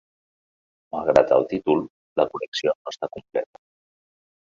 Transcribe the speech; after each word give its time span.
Malgrat 0.95 1.35
el 1.37 1.45
títol, 1.53 1.85
la 2.23 2.27
col·lecció 2.35 2.77
no 2.77 2.97
està 2.97 3.15
completa. 3.19 3.65